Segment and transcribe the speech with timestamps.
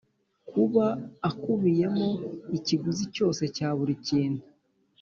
[0.49, 0.85] Kuba
[1.29, 2.09] akubiyemo
[2.57, 4.43] ikiguzi cyose cya buri kintu